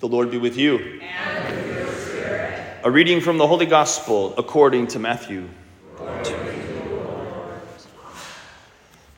[0.00, 0.78] The Lord be with you.
[1.02, 2.80] And with your spirit.
[2.84, 5.46] A reading from the Holy Gospel according to Matthew.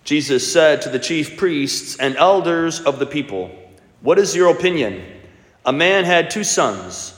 [0.03, 3.53] Jesus said to the chief priests and elders of the people,
[4.01, 5.05] What is your opinion?
[5.65, 7.15] A man had two sons.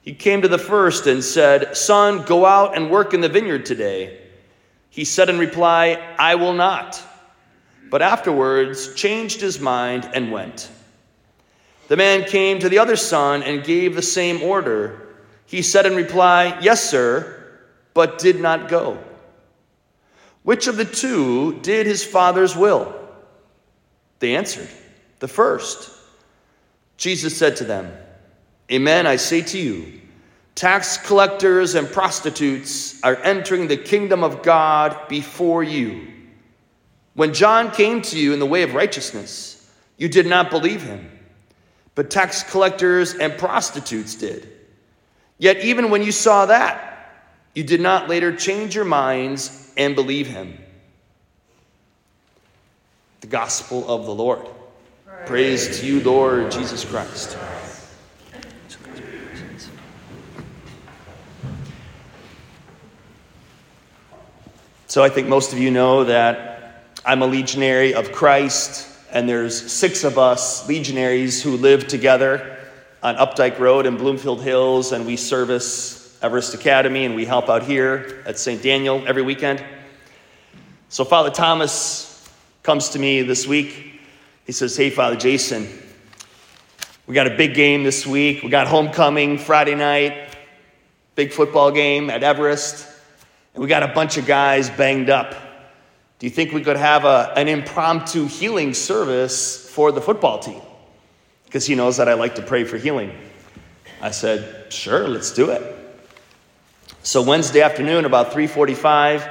[0.00, 3.66] He came to the first and said, Son, go out and work in the vineyard
[3.66, 4.22] today.
[4.88, 6.98] He said in reply, I will not.
[7.90, 10.70] But afterwards changed his mind and went.
[11.88, 15.14] The man came to the other son and gave the same order.
[15.46, 17.60] He said in reply, Yes, sir,
[17.94, 19.02] but did not go.
[20.42, 22.94] Which of the two did his father's will?
[24.18, 24.68] They answered,
[25.18, 25.90] The first.
[26.96, 27.92] Jesus said to them,
[28.70, 30.00] Amen, I say to you,
[30.54, 36.08] tax collectors and prostitutes are entering the kingdom of God before you.
[37.14, 41.10] When John came to you in the way of righteousness, you did not believe him,
[41.94, 44.48] but tax collectors and prostitutes did.
[45.38, 46.88] Yet even when you saw that,
[47.54, 50.58] you did not later change your minds and believe him.
[53.20, 54.46] The gospel of the Lord.
[55.26, 57.36] Praise, Praise to you, Lord Jesus Christ.
[64.92, 69.70] So I think most of you know that I'm a legionary of Christ, and there's
[69.70, 72.58] six of us legionaries who live together
[73.02, 77.62] on Updike Road in Bloomfield Hills, and we service Everest Academy, and we help out
[77.62, 78.62] here at St.
[78.62, 79.62] Daniel every weekend.
[80.88, 82.28] So Father Thomas
[82.62, 84.00] comes to me this week.
[84.46, 85.68] He says, Hey, Father Jason,
[87.06, 88.42] we got a big game this week.
[88.42, 90.36] We got homecoming Friday night,
[91.14, 92.88] big football game at Everest
[93.54, 95.34] and we got a bunch of guys banged up.
[96.22, 100.60] Do you think we could have a, an impromptu healing service for the football team?
[101.46, 103.10] Because he knows that I like to pray for healing.
[104.00, 105.76] I said, sure, let's do it.
[107.02, 109.28] So Wednesday afternoon, about 345,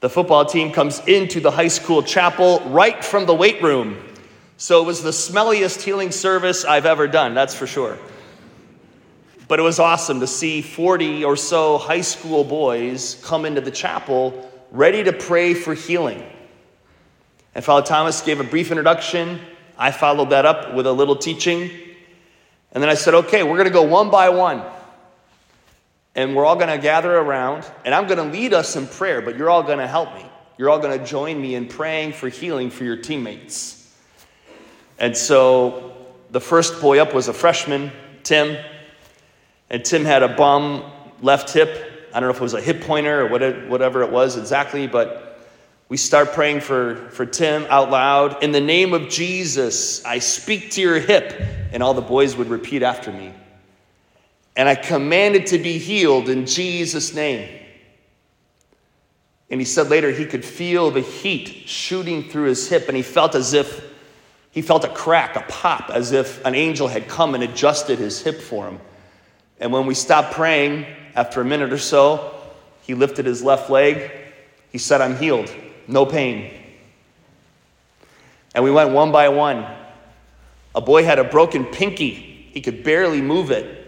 [0.00, 3.96] the football team comes into the high school chapel right from the weight room.
[4.58, 7.98] So it was the smelliest healing service I've ever done, that's for sure.
[9.48, 13.70] But it was awesome to see 40 or so high school boys come into the
[13.70, 16.22] chapel ready to pray for healing.
[17.54, 19.38] And Father Thomas gave a brief introduction.
[19.78, 21.70] I followed that up with a little teaching.
[22.72, 24.62] And then I said, okay, we're going to go one by one.
[26.16, 29.20] And we're all going to gather around, and I'm going to lead us in prayer,
[29.20, 30.24] but you're all going to help me.
[30.58, 33.92] You're all going to join me in praying for healing for your teammates.
[34.98, 35.96] And so
[36.30, 37.90] the first boy up was a freshman,
[38.22, 38.56] Tim.
[39.70, 40.84] And Tim had a bum
[41.20, 41.93] left hip.
[42.14, 45.40] I don't know if it was a hip pointer or whatever it was exactly, but
[45.88, 48.42] we start praying for, for Tim out loud.
[48.42, 51.34] In the name of Jesus, I speak to your hip.
[51.72, 53.32] And all the boys would repeat after me.
[54.54, 57.48] And I commanded to be healed in Jesus' name.
[59.50, 63.02] And he said later he could feel the heat shooting through his hip, and he
[63.02, 63.84] felt as if
[64.52, 68.22] he felt a crack, a pop, as if an angel had come and adjusted his
[68.22, 68.78] hip for him.
[69.60, 72.34] And when we stopped praying, after a minute or so,
[72.82, 74.10] he lifted his left leg.
[74.70, 75.52] He said, I'm healed,
[75.86, 76.52] no pain.
[78.54, 79.66] And we went one by one.
[80.74, 82.12] A boy had a broken pinky,
[82.52, 83.80] he could barely move it.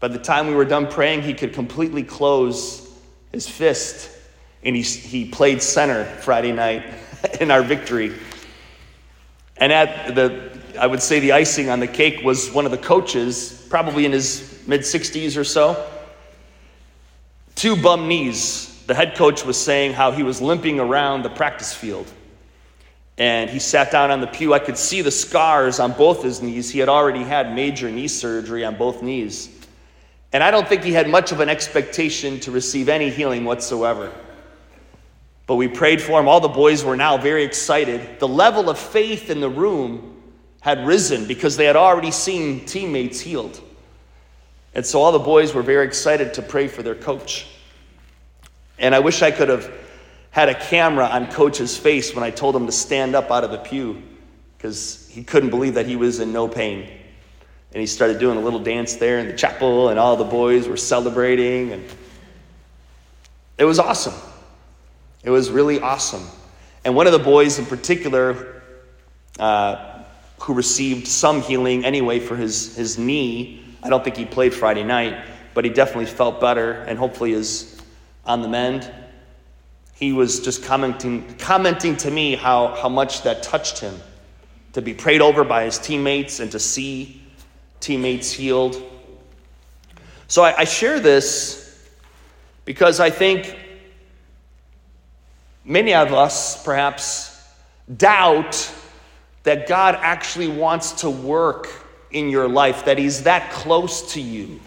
[0.00, 2.90] By the time we were done praying, he could completely close
[3.32, 4.10] his fist.
[4.62, 6.84] And he, he played center Friday night
[7.40, 8.14] in our victory.
[9.56, 12.78] And at the I would say the icing on the cake was one of the
[12.78, 15.88] coaches, probably in his mid 60s or so.
[17.54, 18.82] Two bum knees.
[18.86, 22.10] The head coach was saying how he was limping around the practice field.
[23.16, 24.52] And he sat down on the pew.
[24.52, 26.70] I could see the scars on both his knees.
[26.70, 29.48] He had already had major knee surgery on both knees.
[30.32, 34.12] And I don't think he had much of an expectation to receive any healing whatsoever.
[35.46, 36.26] But we prayed for him.
[36.26, 38.18] All the boys were now very excited.
[38.18, 40.13] The level of faith in the room
[40.64, 43.60] had risen because they had already seen teammates healed.
[44.74, 47.46] And so all the boys were very excited to pray for their coach.
[48.78, 49.70] And I wish I could have
[50.30, 53.50] had a camera on coach's face when I told him to stand up out of
[53.50, 54.02] the pew
[54.56, 56.88] because he couldn't believe that he was in no pain.
[57.74, 60.66] And he started doing a little dance there in the chapel, and all the boys
[60.66, 61.72] were celebrating.
[61.72, 61.84] And
[63.58, 64.14] it was awesome.
[65.24, 66.24] It was really awesome.
[66.86, 68.62] And one of the boys in particular,
[69.38, 69.93] uh,
[70.44, 73.64] who received some healing anyway for his, his knee.
[73.82, 75.24] I don't think he played Friday night,
[75.54, 77.80] but he definitely felt better and hopefully is
[78.26, 78.92] on the mend.
[79.94, 83.94] He was just commenting, commenting to me how, how much that touched him
[84.74, 87.22] to be prayed over by his teammates and to see
[87.80, 88.82] teammates healed.
[90.28, 91.88] So I, I share this
[92.66, 93.58] because I think
[95.64, 97.42] many of us perhaps
[97.96, 98.70] doubt
[99.44, 101.68] that God actually wants to work
[102.10, 104.60] in your life, that He's that close to you,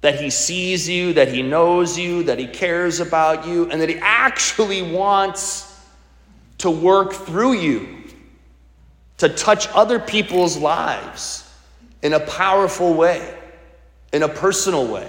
[0.00, 3.88] that He sees you, that He knows you, that He cares about you, and that
[3.88, 5.64] He actually wants
[6.58, 8.04] to work through you
[9.18, 11.48] to touch other people's lives
[12.02, 13.36] in a powerful way,
[14.12, 15.08] in a personal way.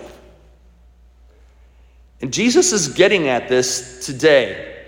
[2.21, 4.78] And Jesus is getting at this today.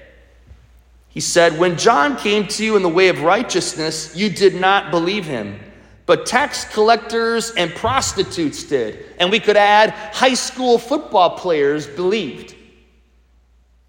[1.12, 4.92] He said, When John came to you in the way of righteousness, you did not
[4.92, 5.60] believe him.
[6.06, 9.06] But tax collectors and prostitutes did.
[9.20, 12.56] And we could add high school football players believed.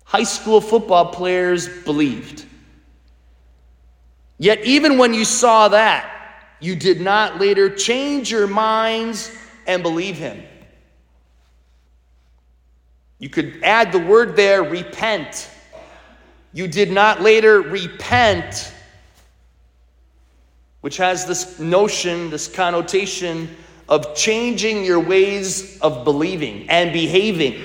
[0.05, 2.45] High school football players believed.
[4.39, 6.09] Yet, even when you saw that,
[6.61, 9.33] you did not later change your minds
[9.67, 10.43] and believe him.
[13.19, 15.49] You could add the word there, repent.
[16.53, 18.73] You did not later repent,
[20.83, 23.49] which has this notion, this connotation
[23.89, 27.63] of changing your ways of believing and behaving.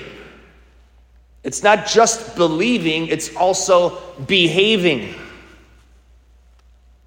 [1.44, 5.14] It's not just believing, it's also behaving.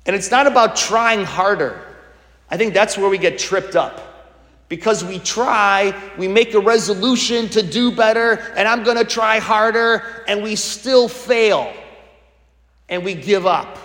[0.06, 1.80] And it's not about trying harder.
[2.50, 4.10] I think that's where we get tripped up
[4.71, 10.23] because we try, we make a resolution to do better, and I'm gonna try harder,
[10.29, 11.73] and we still fail,
[12.88, 13.77] and we give up.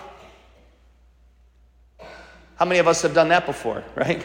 [2.54, 4.24] How many of us have done that before, right?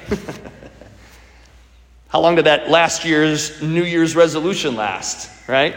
[2.10, 5.76] How long did that last year's New Year's resolution last, right?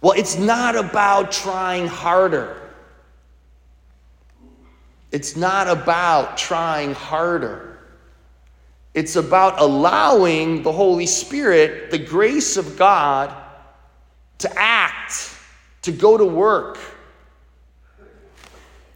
[0.00, 2.56] Well, it's not about trying harder.
[5.10, 7.67] It's not about trying harder.
[8.94, 13.34] It's about allowing the Holy Spirit, the grace of God,
[14.38, 15.34] to act,
[15.82, 16.78] to go to work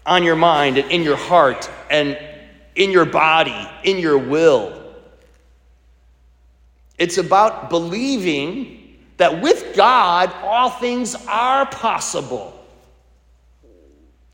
[0.04, 2.18] on your mind and in your heart and
[2.74, 4.94] in your body, in your will.
[6.98, 12.58] It's about believing that with God, all things are possible.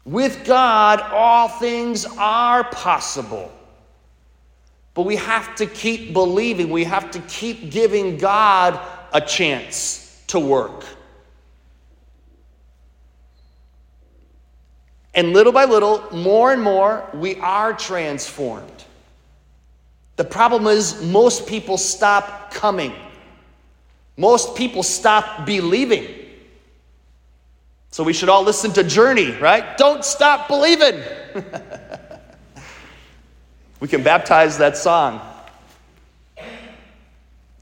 [0.04, 3.52] With God, all things are possible.
[4.94, 8.80] But we have to keep believing, we have to keep giving God
[9.12, 10.84] a chance to work.
[15.14, 18.84] And little by little, more and more, we are transformed.
[20.16, 22.92] The problem is, most people stop coming.
[24.16, 26.06] Most people stop believing.
[27.90, 29.76] So we should all listen to Journey, right?
[29.78, 31.02] Don't stop believing.
[33.80, 35.20] We can baptize that song.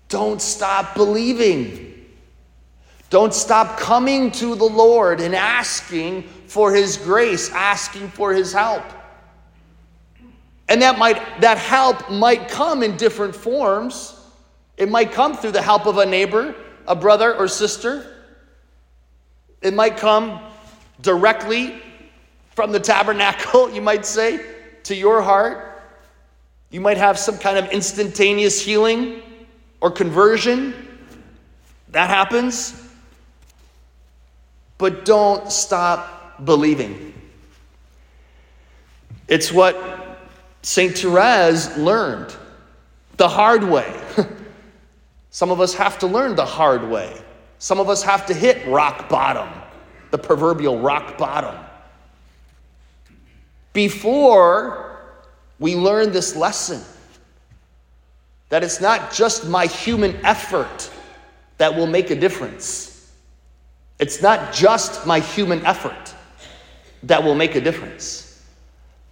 [0.08, 2.06] Don't stop believing.
[3.10, 8.82] Don't stop coming to the Lord and asking for his grace, asking for his help.
[10.68, 14.18] And that might that help might come in different forms.
[14.76, 16.54] It might come through the help of a neighbor,
[16.86, 18.12] a brother or sister.
[19.62, 20.40] It might come
[21.00, 21.80] directly
[22.54, 24.44] from the tabernacle, you might say,
[24.84, 25.75] to your heart.
[26.70, 29.22] You might have some kind of instantaneous healing
[29.80, 30.74] or conversion.
[31.90, 32.82] That happens.
[34.78, 37.14] But don't stop believing.
[39.28, 39.76] It's what
[40.62, 40.96] St.
[40.96, 42.34] Therese learned
[43.16, 43.94] the hard way.
[45.30, 47.16] Some of us have to learn the hard way.
[47.58, 49.48] Some of us have to hit rock bottom,
[50.10, 51.54] the proverbial rock bottom.
[53.72, 54.85] Before
[55.58, 56.82] we learn this lesson
[58.48, 60.90] that it's not just my human effort
[61.58, 63.12] that will make a difference.
[63.98, 66.14] It's not just my human effort
[67.04, 68.44] that will make a difference,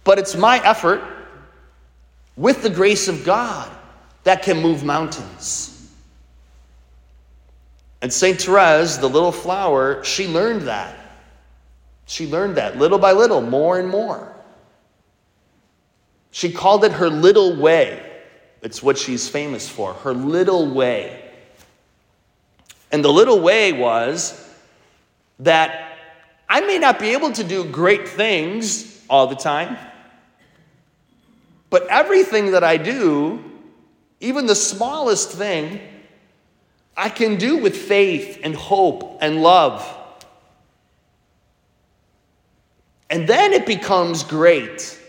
[0.03, 1.01] but it's my effort
[2.37, 3.71] with the grace of God
[4.23, 5.71] that can move mountains.
[8.01, 8.39] And St.
[8.39, 10.95] Therese, the little flower, she learned that.
[12.05, 14.34] She learned that little by little, more and more.
[16.35, 18.05] She called it her little way.
[18.61, 21.31] It's what she's famous for, her little way.
[22.91, 24.53] And the little way was
[25.39, 25.97] that
[26.49, 29.77] I may not be able to do great things all the time,
[31.69, 33.41] but everything that I do,
[34.19, 35.79] even the smallest thing,
[36.97, 39.87] I can do with faith and hope and love.
[43.09, 44.99] And then it becomes great.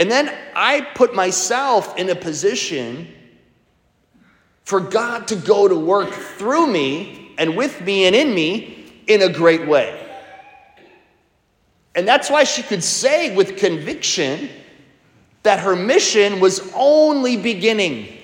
[0.00, 3.06] And then I put myself in a position
[4.64, 9.20] for God to go to work through me and with me and in me in
[9.20, 10.08] a great way.
[11.94, 14.48] And that's why she could say with conviction
[15.42, 18.16] that her mission was only beginning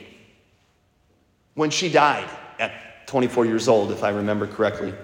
[1.56, 4.94] when she died at 24 years old, if I remember correctly.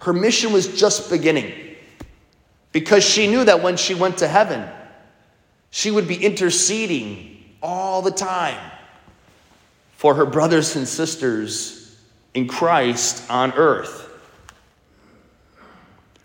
[0.00, 1.76] Her mission was just beginning
[2.72, 4.68] because she knew that when she went to heaven,
[5.74, 8.70] she would be interceding all the time
[9.96, 11.98] for her brothers and sisters
[12.32, 14.08] in Christ on earth.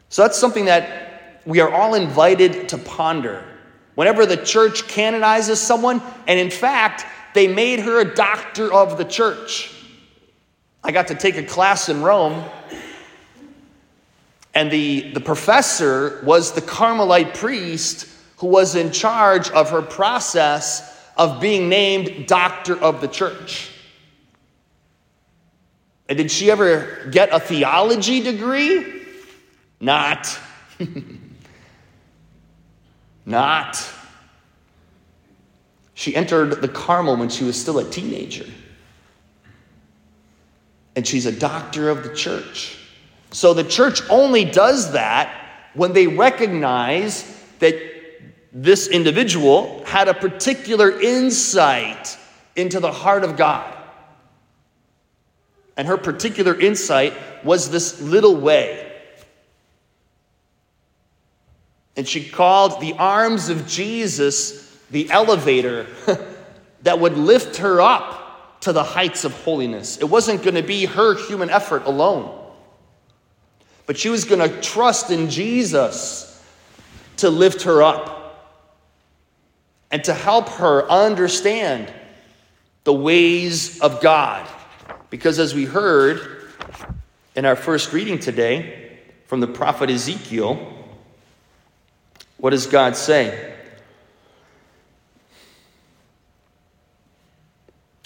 [0.10, 3.44] So that's something that we are all invited to ponder.
[3.96, 7.04] Whenever the church canonizes someone, and in fact,
[7.34, 9.74] they made her a doctor of the church.
[10.84, 12.44] I got to take a class in Rome,
[14.54, 18.06] and the, the professor was the Carmelite priest
[18.40, 23.70] who was in charge of her process of being named doctor of the church.
[26.08, 29.04] And did she ever get a theology degree?
[29.82, 30.40] Not.
[33.26, 33.86] Not.
[35.94, 38.46] She entered the Carmel when she was still a teenager.
[40.96, 42.78] And she's a doctor of the church.
[43.32, 47.89] So the church only does that when they recognize that
[48.52, 52.18] this individual had a particular insight
[52.56, 53.76] into the heart of God.
[55.78, 57.14] And her particular insight
[57.44, 58.86] was this little way.
[61.96, 65.86] And she called the arms of Jesus the elevator
[66.82, 69.98] that would lift her up to the heights of holiness.
[69.98, 72.36] It wasn't going to be her human effort alone,
[73.86, 76.26] but she was going to trust in Jesus
[77.18, 78.19] to lift her up
[79.92, 81.92] and to help her understand
[82.84, 84.48] the ways of God.
[85.10, 86.48] Because as we heard
[87.36, 90.76] in our first reading today from the prophet Ezekiel,
[92.38, 93.56] what does God say?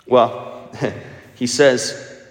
[0.05, 0.71] Well,
[1.35, 2.21] he says,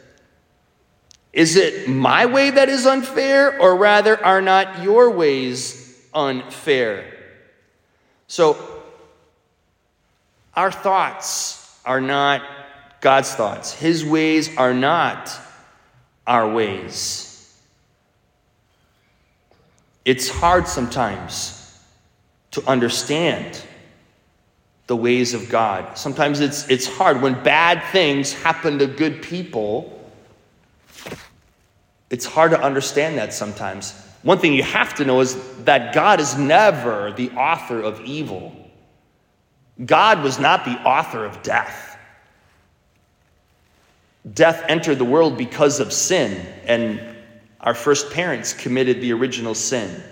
[1.32, 7.06] Is it my way that is unfair, or rather are not your ways unfair?
[8.26, 8.81] So,
[10.54, 12.42] our thoughts are not
[13.00, 15.30] God's thoughts, His ways are not
[16.26, 17.28] our ways.
[20.04, 21.58] It's hard sometimes
[22.52, 23.60] to understand
[24.86, 25.96] the ways of God.
[25.96, 29.98] Sometimes it's, it's hard when bad things happen to good people.
[32.10, 33.92] It's hard to understand that sometimes.
[34.22, 38.54] One thing you have to know is that God is never the author of evil.
[39.84, 41.98] God was not the author of death.
[44.32, 47.00] Death entered the world because of sin, and
[47.60, 50.02] our first parents committed the original sin.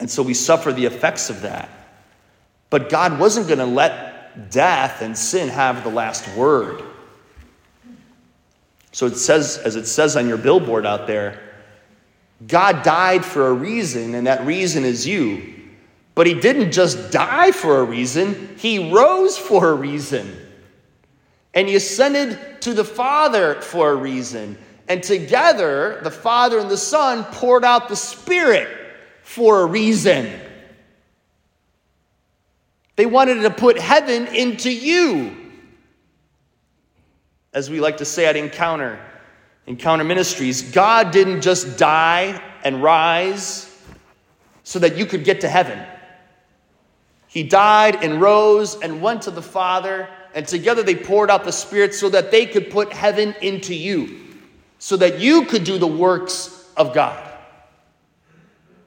[0.00, 1.68] And so we suffer the effects of that.
[2.70, 6.82] But God wasn't going to let death and sin have the last word.
[8.92, 11.40] So it says, as it says on your billboard out there,
[12.46, 15.61] God died for a reason, and that reason is you.
[16.14, 20.38] But he didn't just die for a reason, he rose for a reason.
[21.54, 24.56] And he ascended to the Father for a reason.
[24.88, 28.68] And together, the Father and the Son poured out the Spirit
[29.22, 30.30] for a reason.
[32.96, 35.36] They wanted to put heaven into you.
[37.52, 38.98] As we like to say at Encounter,
[39.66, 43.68] Encounter Ministries, God didn't just die and rise
[44.62, 45.78] so that you could get to heaven.
[47.32, 51.50] He died and rose and went to the Father, and together they poured out the
[51.50, 54.20] Spirit so that they could put heaven into you,
[54.78, 57.26] so that you could do the works of God,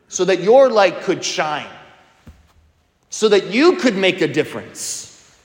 [0.10, 1.66] so that your light could shine,
[3.10, 5.36] so that you could make a difference.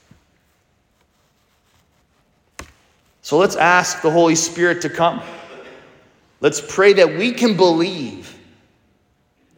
[3.22, 5.22] So let's ask the Holy Spirit to come.
[6.42, 8.36] Let's pray that we can believe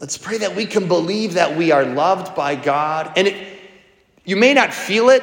[0.03, 3.13] Let's pray that we can believe that we are loved by God.
[3.17, 3.47] And it,
[4.25, 5.23] you may not feel it,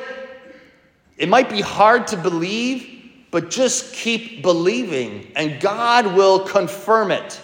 [1.17, 7.41] it might be hard to believe, but just keep believing, and God will confirm it.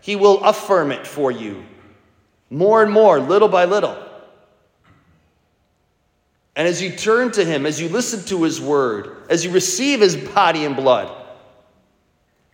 [0.00, 1.62] He will affirm it for you
[2.48, 4.02] more and more, little by little.
[6.56, 10.00] And as you turn to Him, as you listen to His word, as you receive
[10.00, 11.14] His body and blood,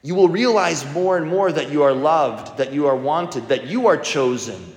[0.05, 3.67] you will realize more and more that you are loved, that you are wanted, that
[3.67, 4.73] you are chosen.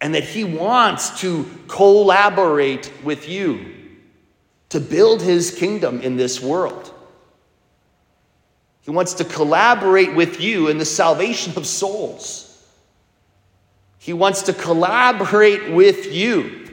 [0.00, 3.74] and that He wants to collaborate with you
[4.70, 6.94] to build His kingdom in this world.
[8.80, 12.46] He wants to collaborate with you in the salvation of souls.
[13.98, 16.70] He wants to collaborate with you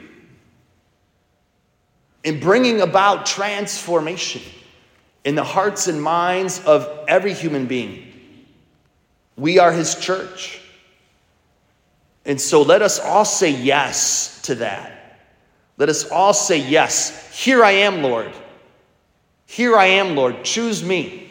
[2.24, 4.40] in bringing about transformation
[5.24, 8.12] in the hearts and minds of every human being.
[9.36, 10.60] We are His church.
[12.24, 15.20] And so let us all say yes to that.
[15.78, 17.34] Let us all say yes.
[17.36, 18.32] Here I am, Lord.
[19.46, 20.44] Here I am, Lord.
[20.44, 21.30] Choose me.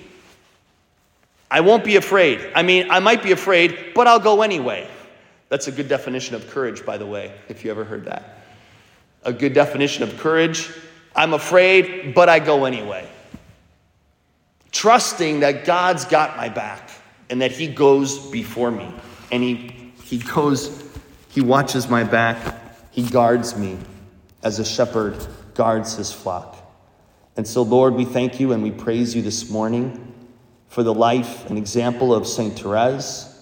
[1.51, 2.51] I won't be afraid.
[2.56, 4.89] I mean, I might be afraid, but I'll go anyway.
[5.50, 8.39] That's a good definition of courage, by the way, if you ever heard that.
[9.24, 10.72] A good definition of courage.
[11.15, 13.08] I'm afraid, but I go anyway.
[14.77, 16.91] Trusting that God's got my back
[17.31, 18.88] and that He goes before me.
[19.31, 20.88] And He, he goes,
[21.29, 23.79] He watches my back, He guards me
[24.43, 25.17] as a shepherd
[25.55, 26.55] guards his flock.
[27.36, 30.13] And so, Lord, we thank you and we praise you this morning
[30.67, 32.57] for the life and example of St.
[32.57, 33.34] Therese.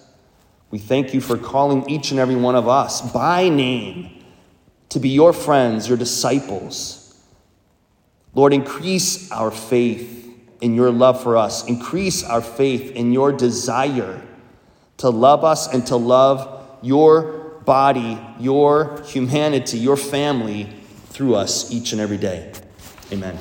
[0.70, 4.24] We thank you for calling each and every one of us by name
[4.88, 7.02] to be your friends, your disciples.
[8.34, 10.15] Lord, increase our faith
[10.60, 14.22] in your love for us, increase our faith in your desire
[14.98, 20.72] to love us and to love your body, your humanity, your family
[21.08, 22.52] through us each and every day.
[23.12, 23.38] Amen.